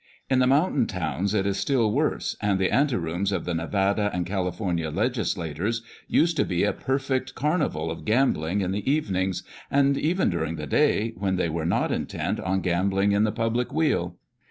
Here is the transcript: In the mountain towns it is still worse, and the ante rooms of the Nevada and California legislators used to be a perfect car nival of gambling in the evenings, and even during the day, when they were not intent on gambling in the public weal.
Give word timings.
In 0.31 0.39
the 0.39 0.47
mountain 0.47 0.87
towns 0.87 1.35
it 1.35 1.45
is 1.45 1.57
still 1.59 1.91
worse, 1.91 2.35
and 2.41 2.57
the 2.57 2.71
ante 2.71 2.95
rooms 2.95 3.31
of 3.31 3.45
the 3.45 3.53
Nevada 3.53 4.09
and 4.11 4.25
California 4.25 4.89
legislators 4.89 5.83
used 6.07 6.35
to 6.37 6.43
be 6.43 6.63
a 6.63 6.73
perfect 6.73 7.35
car 7.35 7.59
nival 7.59 7.91
of 7.91 8.03
gambling 8.03 8.61
in 8.61 8.71
the 8.71 8.91
evenings, 8.91 9.43
and 9.69 9.95
even 9.99 10.31
during 10.31 10.55
the 10.55 10.65
day, 10.65 11.13
when 11.17 11.35
they 11.35 11.49
were 11.49 11.67
not 11.67 11.91
intent 11.91 12.39
on 12.39 12.61
gambling 12.61 13.11
in 13.11 13.25
the 13.25 13.31
public 13.31 13.71
weal. 13.71 14.15